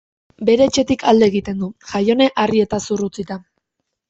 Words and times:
Bere 0.47 0.63
etxetik 0.69 1.05
alde 1.11 1.27
egiten 1.33 1.61
du, 1.65 1.69
Jaione 1.91 2.31
harri 2.45 2.63
eta 2.65 2.81
zur 2.89 3.05
utzita. 3.11 3.39